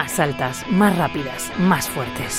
más 0.00 0.18
altas, 0.18 0.64
más 0.70 0.96
rápidas, 0.96 1.52
más 1.58 1.86
fuertes. 1.86 2.34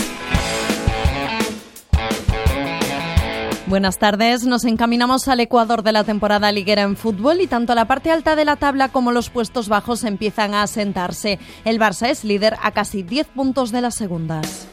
Buenas 3.67 3.99
tardes, 3.99 4.47
nos 4.47 4.65
encaminamos 4.65 5.27
al 5.27 5.41
Ecuador 5.41 5.83
de 5.83 5.91
la 5.91 6.03
temporada 6.03 6.51
liguera 6.51 6.81
en 6.81 6.97
fútbol 6.97 7.39
y 7.39 7.45
tanto 7.45 7.75
la 7.75 7.85
parte 7.85 8.09
alta 8.09 8.35
de 8.35 8.45
la 8.45 8.55
tabla 8.55 8.89
como 8.89 9.11
los 9.11 9.29
puestos 9.29 9.69
bajos 9.69 10.03
empiezan 10.05 10.55
a 10.55 10.63
asentarse. 10.63 11.37
El 11.63 11.79
Barça 11.79 12.09
es 12.09 12.23
líder 12.23 12.57
a 12.63 12.71
casi 12.71 13.03
10 13.03 13.27
puntos 13.27 13.71
de 13.71 13.81
las 13.81 13.93
segundas. 13.93 14.67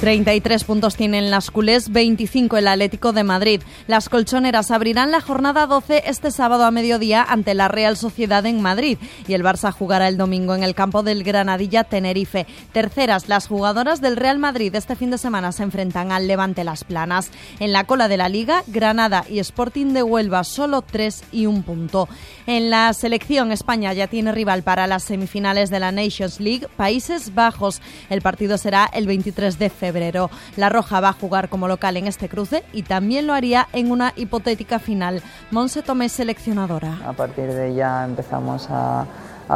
33 0.00 0.64
puntos 0.64 0.94
tienen 0.94 1.30
las 1.30 1.50
culés, 1.50 1.90
25 1.90 2.58
el 2.58 2.68
Atlético 2.68 3.14
de 3.14 3.24
Madrid. 3.24 3.62
Las 3.86 4.10
colchoneras 4.10 4.70
abrirán 4.70 5.10
la 5.10 5.22
jornada 5.22 5.66
12 5.66 6.02
este 6.04 6.30
sábado 6.30 6.66
a 6.66 6.70
mediodía 6.70 7.24
ante 7.26 7.54
la 7.54 7.68
Real 7.68 7.96
Sociedad 7.96 8.44
en 8.44 8.60
Madrid 8.60 8.98
y 9.26 9.32
el 9.32 9.42
Barça 9.42 9.72
jugará 9.72 10.06
el 10.08 10.18
domingo 10.18 10.54
en 10.54 10.62
el 10.62 10.74
campo 10.74 11.02
del 11.02 11.24
Granadilla 11.24 11.82
Tenerife. 11.82 12.46
Terceras, 12.72 13.28
las 13.30 13.48
jugadoras 13.48 14.02
del 14.02 14.16
Real 14.16 14.38
Madrid 14.38 14.74
este 14.74 14.96
fin 14.96 15.10
de 15.10 15.16
semana 15.16 15.50
se 15.50 15.62
enfrentan 15.62 16.12
al 16.12 16.28
Levante 16.28 16.62
Las 16.62 16.84
Planas. 16.84 17.30
En 17.58 17.72
la 17.72 17.84
cola 17.84 18.06
de 18.08 18.18
la 18.18 18.28
Liga, 18.28 18.64
Granada 18.66 19.24
y 19.30 19.38
Sporting 19.38 19.94
de 19.94 20.02
Huelva 20.02 20.44
solo 20.44 20.82
3 20.82 21.24
y 21.32 21.46
un 21.46 21.62
punto. 21.62 22.06
En 22.46 22.68
la 22.68 22.92
selección, 22.92 23.50
España 23.50 23.94
ya 23.94 24.08
tiene 24.08 24.32
rival 24.32 24.62
para 24.62 24.86
las 24.86 25.04
semifinales 25.04 25.70
de 25.70 25.80
la 25.80 25.90
Nations 25.90 26.38
League, 26.38 26.68
Países 26.76 27.34
Bajos. 27.34 27.80
El 28.10 28.20
partido 28.20 28.58
será 28.58 28.90
el 28.92 29.06
23 29.06 29.58
de 29.58 29.70
febrero 29.70 29.85
febrero. 29.86 30.30
La 30.56 30.68
Roja 30.68 31.00
va 31.00 31.10
a 31.10 31.12
jugar 31.12 31.48
como 31.48 31.68
local 31.68 31.96
en 31.96 32.06
este 32.06 32.28
cruce 32.28 32.64
y 32.72 32.82
también 32.82 33.26
lo 33.26 33.34
haría 33.34 33.68
en 33.72 33.90
una 33.90 34.12
hipotética 34.16 34.78
final. 34.78 35.22
Monse 35.50 35.82
Tomé, 35.82 36.08
seleccionadora. 36.08 36.98
A 37.06 37.12
partir 37.12 37.52
de 37.52 37.74
ya 37.74 38.04
empezamos 38.04 38.66
a, 38.68 39.06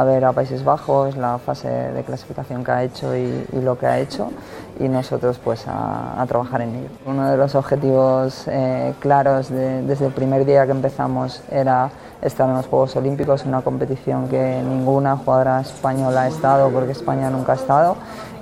ver 0.03 0.25
a 0.25 0.33
Países 0.33 0.63
Bajos, 0.63 1.17
la 1.17 1.37
fase 1.37 1.67
de 1.69 2.03
clasificación 2.03 2.63
que 2.63 2.71
ha 2.71 2.83
hecho 2.83 3.15
y, 3.15 3.45
lo 3.53 3.77
que 3.77 3.85
ha 3.85 3.99
hecho 3.99 4.29
y 4.79 4.87
nosotros 4.87 5.39
pues 5.43 5.65
a, 5.67 6.23
trabajar 6.27 6.61
en 6.61 6.75
ello. 6.75 6.89
Uno 7.05 7.29
de 7.29 7.37
los 7.37 7.55
objetivos 7.55 8.47
eh, 8.47 8.93
claros 8.99 9.49
desde 9.49 10.05
el 10.05 10.13
primer 10.13 10.45
día 10.45 10.65
que 10.65 10.71
empezamos 10.71 11.43
era 11.51 11.91
estar 12.21 12.47
en 12.47 12.55
los 12.55 12.67
Juegos 12.67 12.95
Olímpicos, 12.95 13.45
una 13.45 13.61
competición 13.61 14.27
que 14.27 14.61
ninguna 14.63 15.17
jugadora 15.17 15.61
española 15.61 16.23
ha 16.23 16.27
estado 16.27 16.69
porque 16.69 16.91
España 16.91 17.29
nunca 17.29 17.53
ha 17.53 17.55
estado 17.55 17.95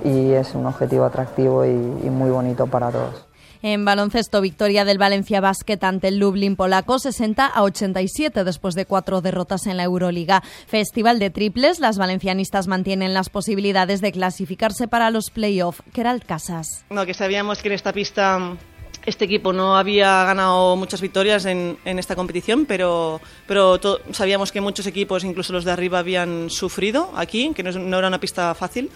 y 0.04 0.32
es 0.32 0.54
un 0.54 0.66
objetivo 0.66 1.04
atractivo 1.04 1.64
y, 1.64 1.70
muy 1.70 2.30
bonito 2.30 2.66
para 2.66 2.90
todos. 2.90 3.29
En 3.62 3.84
baloncesto, 3.84 4.40
victoria 4.40 4.86
del 4.86 4.96
Valencia 4.96 5.42
Basket 5.42 5.78
ante 5.82 6.08
el 6.08 6.18
Lublin 6.18 6.56
polaco 6.56 6.98
60 6.98 7.44
a 7.44 7.62
87 7.62 8.42
después 8.42 8.74
de 8.74 8.86
cuatro 8.86 9.20
derrotas 9.20 9.66
en 9.66 9.76
la 9.76 9.84
Euroliga. 9.84 10.42
Festival 10.66 11.18
de 11.18 11.28
triples, 11.28 11.78
las 11.78 11.98
valencianistas 11.98 12.68
mantienen 12.68 13.12
las 13.12 13.28
posibilidades 13.28 14.00
de 14.00 14.12
clasificarse 14.12 14.88
para 14.88 15.10
los 15.10 15.30
playoffs. 15.30 15.82
Keralt 15.92 16.24
Casas. 16.24 16.86
No, 16.88 17.04
que 17.04 17.12
sabíamos 17.12 17.60
que 17.60 17.68
en 17.68 17.74
esta 17.74 17.92
pista 17.92 18.56
este 19.04 19.26
equipo 19.26 19.52
no 19.52 19.76
había 19.76 20.24
ganado 20.24 20.76
muchas 20.76 21.02
victorias 21.02 21.44
en, 21.44 21.76
esta 21.84 22.16
competición, 22.16 22.64
pero, 22.66 23.20
pero 23.46 23.78
sabíamos 24.12 24.52
que 24.52 24.60
muchos 24.60 24.86
equipos, 24.86 25.24
incluso 25.24 25.52
los 25.52 25.64
de 25.64 25.72
arriba, 25.72 25.98
habían 25.98 26.48
sufrido 26.48 27.10
aquí, 27.14 27.52
que 27.54 27.62
no 27.62 27.98
era 27.98 28.08
una 28.08 28.20
pista 28.20 28.54
fácil 28.54 28.90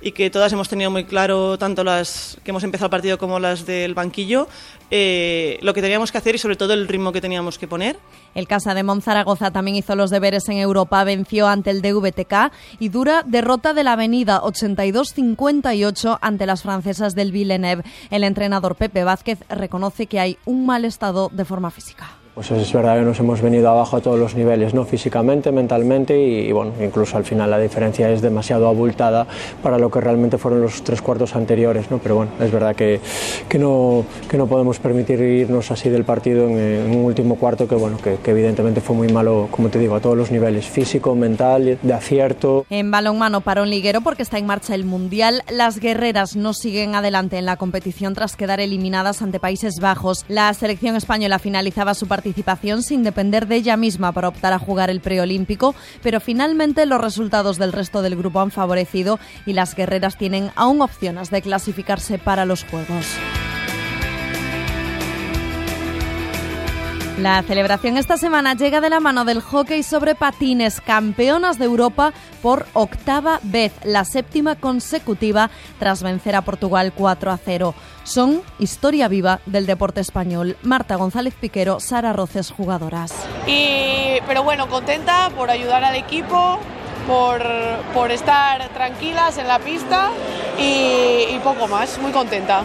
y 0.00 0.12
que 0.12 0.30
todas 0.30 0.52
hemos 0.52 0.68
tenido 0.68 0.90
muy 0.90 1.04
claro, 1.04 1.58
tanto 1.58 1.82
las 1.84 2.38
que 2.44 2.50
hemos 2.50 2.64
empezado 2.64 2.86
el 2.86 2.90
partido 2.90 3.18
como 3.18 3.40
las 3.40 3.66
del 3.66 3.94
banquillo, 3.94 4.48
eh, 4.90 5.58
lo 5.60 5.74
que 5.74 5.82
teníamos 5.82 6.12
que 6.12 6.18
hacer 6.18 6.34
y 6.34 6.38
sobre 6.38 6.56
todo 6.56 6.72
el 6.72 6.86
ritmo 6.86 7.12
que 7.12 7.20
teníamos 7.20 7.58
que 7.58 7.66
poner. 7.66 7.98
El 8.34 8.46
Casa 8.46 8.74
de 8.74 8.82
Monzaragoza 8.82 9.50
también 9.50 9.76
hizo 9.76 9.96
los 9.96 10.10
deberes 10.10 10.48
en 10.48 10.58
Europa, 10.58 11.02
venció 11.04 11.48
ante 11.48 11.70
el 11.70 11.82
DVTK 11.82 12.52
y 12.78 12.88
dura 12.88 13.24
derrota 13.26 13.74
de 13.74 13.84
la 13.84 13.92
Avenida 13.92 14.40
82-58 14.42 16.18
ante 16.20 16.46
las 16.46 16.62
francesas 16.62 17.14
del 17.14 17.32
Villeneuve. 17.32 17.84
El 18.10 18.24
entrenador 18.24 18.76
Pepe 18.76 19.04
Vázquez 19.04 19.40
reconoce 19.48 20.06
que 20.06 20.20
hay 20.20 20.38
un 20.44 20.64
mal 20.66 20.84
estado 20.84 21.28
de 21.32 21.44
forma 21.44 21.70
física. 21.70 22.18
Pues 22.38 22.52
es 22.52 22.72
verdad 22.72 23.00
que 23.00 23.04
nos 23.04 23.18
hemos 23.18 23.42
venido 23.42 23.68
abajo 23.68 23.96
a 23.96 24.00
todos 24.00 24.16
los 24.16 24.36
niveles, 24.36 24.72
¿no? 24.72 24.84
físicamente, 24.84 25.50
mentalmente 25.50 26.16
y, 26.16 26.52
bueno, 26.52 26.70
incluso 26.80 27.16
al 27.16 27.24
final 27.24 27.50
la 27.50 27.58
diferencia 27.58 28.08
es 28.12 28.22
demasiado 28.22 28.68
abultada 28.68 29.26
para 29.60 29.76
lo 29.76 29.90
que 29.90 30.00
realmente 30.00 30.38
fueron 30.38 30.60
los 30.60 30.84
tres 30.84 31.02
cuartos 31.02 31.34
anteriores, 31.34 31.90
¿no? 31.90 31.98
pero 31.98 32.14
bueno, 32.14 32.30
es 32.38 32.52
verdad 32.52 32.76
que, 32.76 33.00
que, 33.48 33.58
no, 33.58 34.04
que 34.30 34.36
no 34.36 34.46
podemos 34.46 34.78
permitir 34.78 35.20
irnos 35.20 35.72
así 35.72 35.88
del 35.88 36.04
partido 36.04 36.46
en, 36.48 36.96
un 36.96 37.06
último 37.06 37.34
cuarto 37.34 37.66
que, 37.66 37.74
bueno, 37.74 37.96
que, 37.96 38.18
evidentemente 38.30 38.80
fue 38.80 38.94
muy 38.94 39.08
malo, 39.08 39.48
como 39.50 39.68
te 39.68 39.80
digo, 39.80 39.96
a 39.96 40.00
todos 40.00 40.16
los 40.16 40.30
niveles, 40.30 40.64
físico, 40.64 41.16
mental, 41.16 41.80
de 41.82 41.92
acierto. 41.92 42.66
En 42.70 42.92
balonmano 42.92 43.42
un 43.44 43.68
liguero 43.68 44.00
porque 44.00 44.22
está 44.22 44.38
en 44.38 44.46
marcha 44.46 44.76
el 44.76 44.84
Mundial, 44.84 45.42
las 45.50 45.80
guerreras 45.80 46.36
no 46.36 46.54
siguen 46.54 46.94
adelante 46.94 47.36
en 47.36 47.46
la 47.46 47.56
competición 47.56 48.14
tras 48.14 48.36
quedar 48.36 48.60
eliminadas 48.60 49.22
ante 49.22 49.40
Países 49.40 49.80
Bajos. 49.80 50.24
La 50.28 50.54
selección 50.54 50.94
española 50.94 51.40
finalizaba 51.40 51.94
su 51.94 52.06
partido 52.06 52.27
sin 52.82 53.02
depender 53.02 53.46
de 53.46 53.56
ella 53.56 53.76
misma 53.76 54.12
para 54.12 54.28
optar 54.28 54.52
a 54.52 54.58
jugar 54.58 54.90
el 54.90 55.00
preolímpico, 55.00 55.74
pero 56.02 56.20
finalmente 56.20 56.86
los 56.86 57.00
resultados 57.00 57.58
del 57.58 57.72
resto 57.72 58.02
del 58.02 58.16
grupo 58.16 58.40
han 58.40 58.50
favorecido 58.50 59.18
y 59.46 59.52
las 59.52 59.74
guerreras 59.74 60.16
tienen 60.16 60.50
aún 60.56 60.82
opciones 60.82 61.30
de 61.30 61.42
clasificarse 61.42 62.18
para 62.18 62.44
los 62.44 62.64
Juegos. 62.64 63.06
La 67.18 67.42
celebración 67.42 67.96
esta 67.96 68.16
semana 68.16 68.54
llega 68.54 68.80
de 68.80 68.90
la 68.90 69.00
mano 69.00 69.24
del 69.24 69.40
hockey 69.40 69.82
sobre 69.82 70.14
patines, 70.14 70.80
campeonas 70.80 71.58
de 71.58 71.64
Europa 71.64 72.12
por 72.42 72.66
octava 72.74 73.40
vez, 73.42 73.72
la 73.82 74.04
séptima 74.04 74.54
consecutiva 74.54 75.50
tras 75.80 76.04
vencer 76.04 76.36
a 76.36 76.42
Portugal 76.42 76.92
4 76.94 77.32
a 77.32 77.36
0. 77.36 77.74
Son 78.04 78.40
historia 78.60 79.08
viva 79.08 79.40
del 79.46 79.66
deporte 79.66 80.00
español. 80.00 80.56
Marta 80.62 80.94
González 80.94 81.34
Piquero, 81.34 81.80
Sara 81.80 82.12
Roces, 82.12 82.52
jugadoras. 82.52 83.12
Y, 83.48 84.20
pero 84.28 84.44
bueno, 84.44 84.68
contenta 84.68 85.28
por 85.36 85.50
ayudar 85.50 85.82
al 85.82 85.96
equipo, 85.96 86.60
por, 87.08 87.42
por 87.94 88.12
estar 88.12 88.68
tranquilas 88.68 89.38
en 89.38 89.48
la 89.48 89.58
pista 89.58 90.10
y, 90.56 91.34
y 91.34 91.40
poco 91.42 91.66
más, 91.66 91.98
muy 91.98 92.12
contenta. 92.12 92.62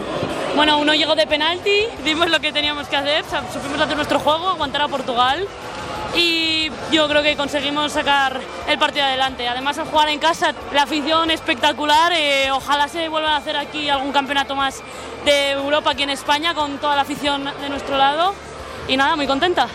Bueno, 0.54 0.78
uno 0.78 0.94
llegó 0.94 1.16
de 1.16 1.26
penalti, 1.26 1.86
vimos 2.04 2.30
lo 2.30 2.38
que 2.38 2.52
teníamos 2.52 2.86
que 2.86 2.96
hacer, 2.96 3.24
supimos 3.52 3.80
hacer 3.80 3.96
nuestro 3.96 4.20
juego, 4.20 4.48
aguantar 4.50 4.82
a 4.82 4.88
Portugal 4.88 5.48
y 6.14 6.70
yo 6.92 7.08
creo 7.08 7.24
que 7.24 7.36
conseguimos 7.36 7.90
sacar 7.90 8.40
el 8.68 8.78
partido 8.78 9.04
adelante. 9.04 9.48
Además, 9.48 9.78
al 9.78 9.86
jugar 9.86 10.10
en 10.10 10.20
casa, 10.20 10.54
la 10.72 10.84
afición 10.84 11.32
espectacular. 11.32 12.12
Eh, 12.14 12.52
ojalá 12.52 12.86
se 12.86 13.08
vuelva 13.08 13.32
a 13.32 13.36
hacer 13.38 13.56
aquí 13.56 13.88
algún 13.88 14.12
campeonato 14.12 14.54
más 14.54 14.80
de 15.24 15.50
Europa 15.50 15.90
aquí 15.90 16.04
en 16.04 16.10
España 16.10 16.54
con 16.54 16.78
toda 16.78 16.94
la 16.94 17.02
afición 17.02 17.44
de 17.44 17.68
nuestro 17.68 17.98
lado. 17.98 18.32
Y 18.86 18.96
nada, 18.96 19.16
muy 19.16 19.26
contenta. 19.26 19.66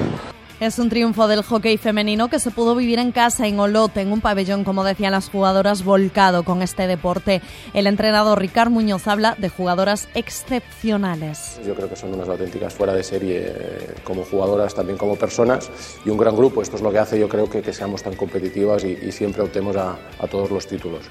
Es 0.59 0.77
un 0.77 0.89
triunfo 0.89 1.29
del 1.29 1.41
hockey 1.41 1.77
femenino 1.77 2.27
que 2.27 2.37
se 2.37 2.51
pudo 2.51 2.75
vivir 2.75 2.99
en 2.99 3.13
casa, 3.13 3.47
en 3.47 3.57
Olot, 3.61 3.95
en 3.95 4.11
un 4.11 4.19
pabellón, 4.19 4.65
como 4.65 4.83
decían 4.83 5.13
las 5.13 5.29
jugadoras, 5.29 5.85
volcado 5.85 6.43
con 6.43 6.61
este 6.61 6.85
deporte. 6.85 7.41
El 7.73 7.87
entrenador 7.87 8.39
Ricard 8.39 8.69
Muñoz 8.69 9.07
habla 9.07 9.35
de 9.37 9.47
jugadoras 9.47 10.09
excepcionales. 10.15 11.61
Yo 11.65 11.75
creo 11.75 11.87
que 11.87 11.95
son 11.95 12.13
unas 12.13 12.27
auténticas 12.27 12.73
fuera 12.73 12.93
de 12.93 13.03
serie 13.03 13.41
eh, 13.45 13.95
como 14.03 14.25
jugadoras, 14.25 14.75
también 14.75 14.97
como 14.97 15.15
personas, 15.15 15.71
y 16.03 16.09
un 16.09 16.17
gran 16.17 16.35
grupo. 16.35 16.61
Esto 16.61 16.75
es 16.75 16.81
lo 16.81 16.91
que 16.91 16.99
hace, 16.99 17.17
yo 17.17 17.29
creo, 17.29 17.49
que, 17.49 17.61
que 17.61 17.71
seamos 17.71 18.03
tan 18.03 18.17
competitivas 18.17 18.83
y, 18.83 19.13
siempre 19.13 19.43
optemos 19.43 19.77
a 19.77 19.97
todos 20.29 20.51
los 20.51 20.67
títulos. 20.67 21.05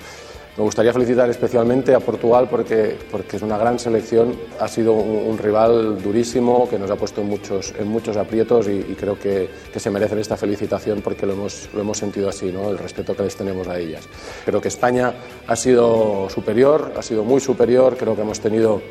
Me 0.58 0.64
gustaría 0.64 0.92
felicitar 0.92 1.30
especialmente 1.30 1.94
a 1.94 2.00
Portugal 2.00 2.48
porque, 2.50 2.98
porque 3.12 3.36
es 3.36 3.42
una 3.42 3.56
gran 3.56 3.78
selección, 3.78 4.36
ha 4.58 4.66
sido 4.66 4.92
un, 4.92 5.38
rival 5.38 6.02
durísimo 6.02 6.68
que 6.68 6.80
nos 6.80 6.90
ha 6.90 6.96
puesto 6.96 7.20
en 7.20 7.28
muchos, 7.28 7.72
en 7.78 7.86
muchos 7.86 8.16
aprietos 8.16 8.66
y, 8.66 8.82
creo 8.98 9.16
que, 9.16 9.48
que, 9.72 9.78
se 9.78 9.88
merecen 9.88 10.18
esta 10.18 10.36
felicitación 10.36 11.00
porque 11.00 11.26
lo 11.26 11.34
hemos, 11.34 11.68
lo 11.72 11.82
hemos 11.82 11.96
sentido 11.96 12.28
así, 12.28 12.50
¿no? 12.50 12.70
el 12.70 12.78
respeto 12.78 13.14
que 13.14 13.22
les 13.22 13.36
tenemos 13.36 13.68
a 13.68 13.78
ellas. 13.78 14.08
Creo 14.44 14.60
que 14.60 14.66
España 14.66 15.14
ha 15.46 15.54
sido 15.54 16.28
superior, 16.28 16.92
ha 16.96 17.02
sido 17.02 17.22
muy 17.22 17.40
superior, 17.40 17.96
creo 17.96 18.16
que 18.16 18.22
hemos 18.22 18.40
tenido 18.40 18.82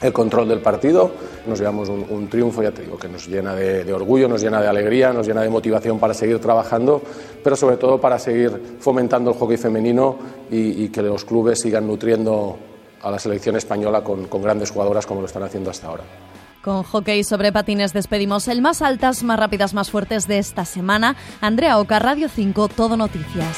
el 0.00 0.12
control 0.12 0.48
del 0.48 0.60
partido. 0.60 1.10
Nos 1.46 1.58
llevamos 1.58 1.88
un, 1.88 2.28
triunfo, 2.28 2.62
ya 2.62 2.72
te 2.72 2.82
digo, 2.82 2.98
que 2.98 3.08
nos 3.08 3.26
llena 3.26 3.54
de, 3.54 3.92
orgullo, 3.92 4.28
nos 4.28 4.42
llena 4.42 4.60
de 4.60 4.68
alegría, 4.68 5.12
nos 5.12 5.26
llena 5.26 5.42
de 5.42 5.48
motivación 5.48 5.98
para 5.98 6.14
seguir 6.14 6.38
trabajando, 6.40 7.02
pero 7.42 7.56
sobre 7.56 7.76
todo 7.76 8.00
para 8.00 8.18
seguir 8.18 8.78
fomentando 8.80 9.30
el 9.30 9.36
hockey 9.36 9.56
femenino 9.56 10.16
y, 10.50 10.88
que 10.88 11.02
los 11.02 11.24
clubes 11.24 11.60
sigan 11.60 11.86
nutriendo 11.86 12.56
a 13.02 13.10
la 13.10 13.18
selección 13.18 13.56
española 13.56 14.02
con, 14.02 14.26
con 14.26 14.42
grandes 14.42 14.70
jugadoras 14.70 15.06
como 15.06 15.20
lo 15.20 15.26
están 15.26 15.42
haciendo 15.42 15.70
hasta 15.70 15.88
ahora. 15.88 16.04
Con 16.62 16.82
hockey 16.82 17.22
sobre 17.22 17.52
patines 17.52 17.92
despedimos 17.92 18.48
el 18.48 18.60
más 18.60 18.82
altas, 18.82 19.22
más 19.22 19.38
rápidas, 19.38 19.72
más 19.72 19.90
fuertes 19.90 20.26
de 20.26 20.38
esta 20.38 20.64
semana. 20.64 21.14
Andrea 21.40 21.78
Oca, 21.78 22.00
Radio 22.00 22.28
5, 22.28 22.68
Todo 22.68 22.96
Noticias. 22.96 23.56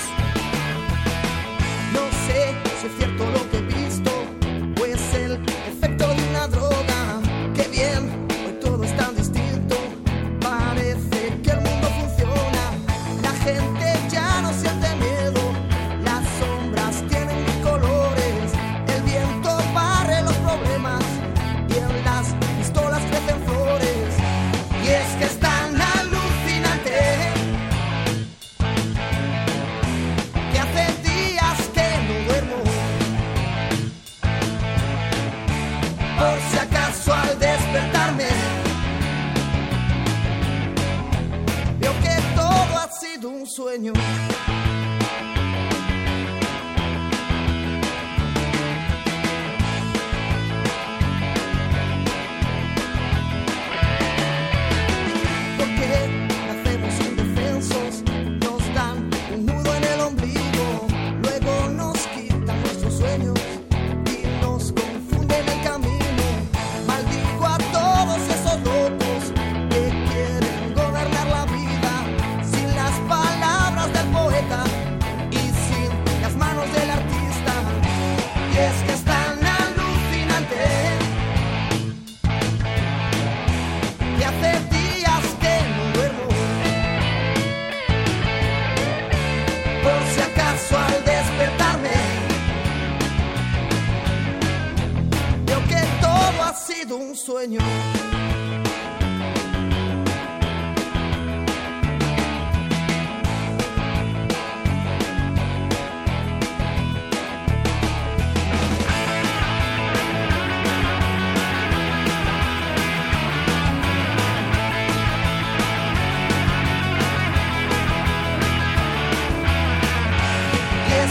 Sueño. 97.28 97.60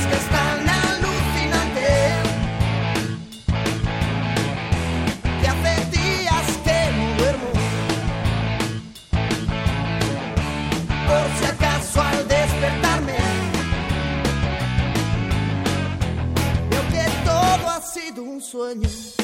sido 0.07 0.21
un 0.21 0.36
sueño. 18.47 19.16